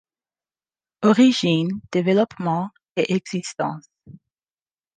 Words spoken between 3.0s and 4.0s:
existence.